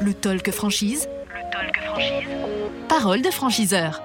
[0.00, 1.08] Le talk franchise.
[1.28, 2.28] Le talk franchise.
[2.88, 4.02] Parole de franchiseur.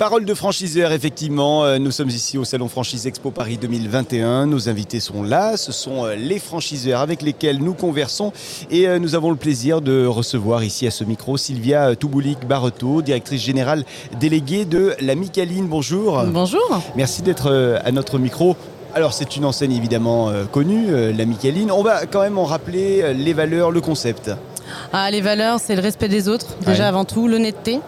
[0.00, 4.46] Parole de franchiseur, effectivement, euh, nous sommes ici au Salon Franchise Expo Paris 2021.
[4.46, 8.32] Nos invités sont là, ce sont euh, les franchiseurs avec lesquels nous conversons
[8.70, 13.42] et euh, nous avons le plaisir de recevoir ici à ce micro Sylvia Touboulik-Barreto, directrice
[13.42, 13.84] générale
[14.18, 15.66] déléguée de la Micaline.
[15.66, 16.22] Bonjour.
[16.24, 16.82] Bonjour.
[16.96, 18.56] Merci d'être à notre micro.
[18.94, 21.70] Alors c'est une enseigne évidemment connue, la Micaline.
[21.70, 24.30] On va quand même en rappeler les valeurs, le concept.
[24.92, 27.80] Ah, les valeurs, c'est le respect des autres, déjà avant tout, l'honnêteté,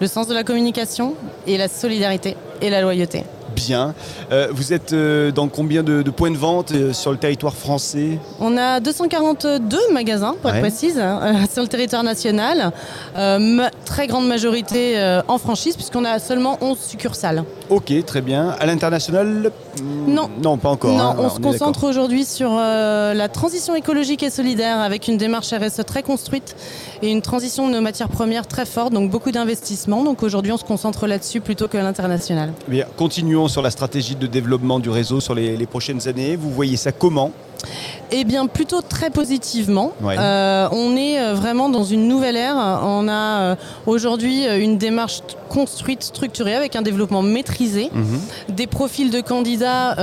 [0.00, 1.14] le sens de la communication
[1.46, 3.24] et la solidarité et la loyauté.
[3.54, 3.94] Bien.
[4.30, 8.18] Euh, vous êtes euh, dans combien de, points de vente euh, sur le territoire français?
[8.40, 12.72] On a 242 magasins, pour être précise, hein, sur le territoire national.
[13.84, 17.44] très grande majorité en franchise, puisqu'on a seulement 11 succursales.
[17.70, 18.50] Ok, très bien.
[18.58, 19.50] À l'international
[20.06, 20.30] Non.
[20.42, 20.96] Non, pas encore.
[20.96, 21.16] Non, hein.
[21.18, 26.02] on, se concentre aujourd'hui sur la transition écologique et solidaire, avec une démarche RSE très
[26.02, 26.56] construite
[27.02, 30.04] et une transition de nos matières premières très forte, donc beaucoup d'investissements.
[30.04, 32.52] Donc aujourd'hui, on se concentre là-dessus plutôt que l'international.
[32.68, 32.86] Bien,
[33.48, 36.36] sur la stratégie de développement du réseau sur les, prochaines années.
[36.36, 37.30] Vous voyez ça comment?
[38.10, 39.92] Eh bien, plutôt très positivement.
[40.04, 42.56] Euh, on est euh, vraiment dans une nouvelle ère.
[42.56, 43.54] On a euh,
[43.86, 48.20] aujourd'hui une démarche construite, structurée, avec un développement maîtrisé, mhm.
[48.54, 49.94] des profils de candidats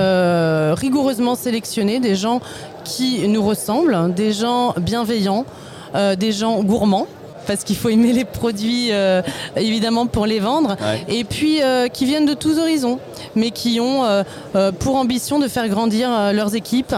[0.76, 2.40] rigoureusement sélectionnés, des gens
[2.84, 5.46] qui nous ressemblent, des gens bienveillants,
[5.94, 7.08] des gens gourmands
[7.50, 9.24] parce qu'il faut aimer les produits euh,
[9.56, 13.00] évidemment pour les vendre, et puis euh, qui viennent de tous horizons,
[13.36, 16.94] mais qui ont euh, pour ambition de faire grandir leurs équipes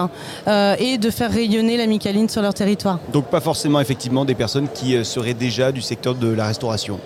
[0.48, 3.00] et de faire rayonner la Micaline sur leur territoire.
[3.14, 7.00] Donc pas forcément effectivement des personnes qui seraient déjà du secteur de la restauration.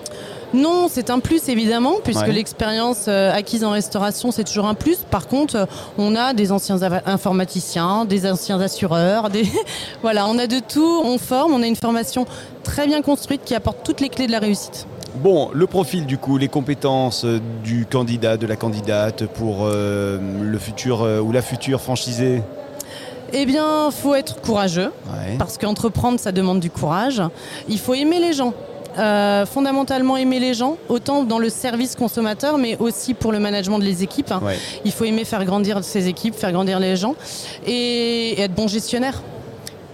[0.54, 4.98] Non, c'est un plus évidemment, puisque l'expérience euh, acquise en restauration, c'est toujours un plus.
[4.98, 5.66] Par contre, euh,
[5.98, 9.44] on a des anciens informaticiens, des anciens assureurs, des...
[10.02, 12.26] voilà, on a de tout, on forme, on a une formation
[12.62, 14.86] très bien construite qui apporte toutes les clés de la réussite.
[15.16, 20.58] Bon, le profil du coup, les compétences euh, du candidat, de la candidate pour le
[20.58, 22.42] futur ou la future franchisée?
[23.32, 24.92] Eh bien, faut être courageux,
[25.38, 27.20] parce qu'entreprendre, ça demande du courage.
[27.68, 28.54] Il faut aimer les gens.
[28.98, 33.78] Euh, fondamentalement aimer les gens, autant dans le service consommateur, mais aussi pour le management
[33.78, 34.32] des équipes.
[34.84, 37.14] Il faut aimer faire grandir ses équipes, faire grandir les gens
[37.66, 39.22] et, être bon gestionnaire.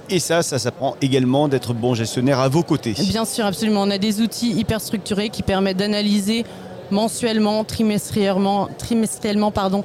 [0.09, 2.93] Et ça, ça s'apprend également d'être bon gestionnaire à vos côtés.
[2.93, 3.83] Bien sûr, absolument.
[3.83, 6.45] On a des outils hyper structurés qui permettent d'analyser
[6.91, 9.83] mensuellement, trimestriellement, trimestriellement pardon,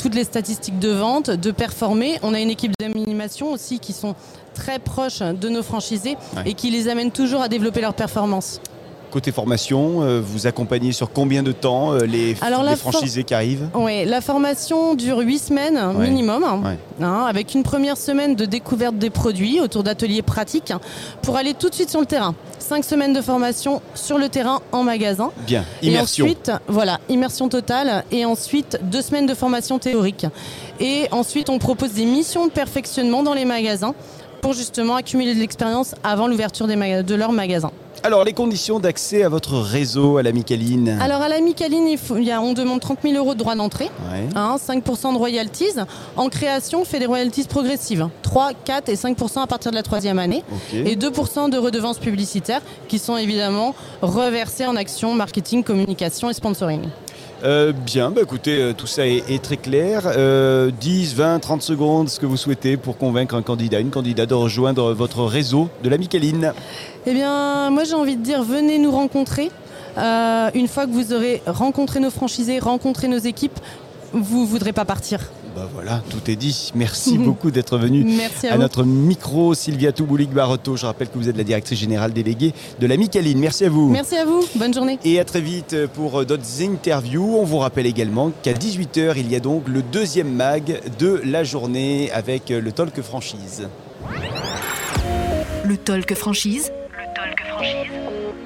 [0.00, 2.18] toutes les statistiques de vente, de performer.
[2.22, 4.14] On a une équipe d'animation aussi qui sont
[4.54, 6.16] très proches de nos franchisés
[6.46, 8.60] et qui les amènent toujours à développer leur performance.
[9.10, 12.36] Côté formation, euh, vous accompagnez sur combien de temps euh, les,
[12.76, 18.36] franchisés qui arrivent Oui, la formation dure 8 semaines minimum, hein, avec une première semaine
[18.36, 20.72] de découverte des produits autour d'ateliers pratiques
[21.22, 22.34] pour aller tout de suite sur le terrain.
[22.58, 25.32] 5 semaines de formation sur le terrain en magasin.
[25.46, 26.26] Bien, immersion.
[26.26, 28.04] Et ensuite, voilà, immersion totale.
[28.12, 30.26] Et ensuite, 2 semaines de formation théorique.
[30.78, 33.94] Et ensuite, on propose des missions de perfectionnement dans les magasins
[34.40, 37.70] pour justement accumuler de l'expérience avant l'ouverture de leur magasin.
[38.02, 41.98] Alors, les conditions d'accès à votre réseau à la Micaline Alors, à la Micaline, il
[41.98, 43.90] faut, il on demande 30 000 euros de droits d'entrée,
[44.34, 45.76] 5% hein, de royalties.
[46.16, 49.82] En création, on fait des royalties progressives 3, 4 et 5% à partir de la
[49.82, 50.42] troisième année.
[50.72, 56.82] Et 2% de redevances publicitaires qui sont évidemment reversées en actions marketing, communication et sponsoring.
[57.42, 60.02] Euh, bien, bah, écoutez, euh, tout ça est, très clair.
[60.80, 64.34] 10, 20, 30 secondes, ce que vous souhaitez pour convaincre un candidat, une candidate de
[64.34, 66.52] rejoindre votre réseau de la Micaline
[67.06, 69.50] Eh bien, moi j'ai envie de dire, venez nous rencontrer.
[69.98, 73.58] Euh, une fois que vous aurez rencontré nos franchisés, rencontré nos équipes,
[74.12, 75.20] vous ne voudrez pas partir.
[75.60, 76.72] Bah voilà, tout est dit.
[76.74, 78.06] Merci beaucoup d'être venu
[78.48, 79.52] à, notre micro.
[79.52, 83.38] Sylvia Touboulik-Barreto, je rappelle que vous êtes la directrice générale déléguée de la Micaline.
[83.38, 83.90] Merci à vous.
[83.90, 84.98] Merci à vous, bonne journée.
[85.04, 87.36] Et à très vite pour d'autres interviews.
[87.36, 91.44] On vous rappelle également qu'à 18h, il y a donc le deuxième mag de la
[91.44, 93.68] journée avec le Talk Franchise.
[95.66, 96.72] Le Talk Franchise.
[96.90, 97.90] Le Talk Franchise.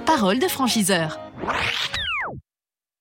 [0.05, 1.21] Parole de franchiseur.